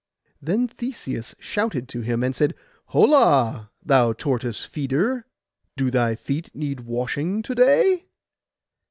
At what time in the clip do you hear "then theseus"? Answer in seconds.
0.41-1.35